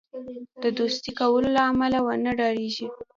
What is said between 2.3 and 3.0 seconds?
ډاریږي.